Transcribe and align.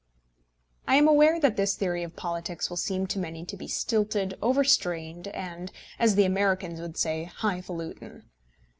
I 0.87 0.95
am 0.95 1.07
aware 1.07 1.39
that 1.39 1.57
this 1.57 1.75
theory 1.75 2.01
of 2.01 2.15
politics 2.15 2.71
will 2.71 2.77
seem 2.77 3.05
to 3.05 3.19
many 3.19 3.45
to 3.45 3.55
be 3.55 3.67
stilted, 3.67 4.35
overstrained, 4.41 5.27
and, 5.27 5.71
as 5.99 6.15
the 6.15 6.25
Americans 6.25 6.81
would 6.81 6.97
say, 6.97 7.25
high 7.25 7.61
faluten. 7.61 8.23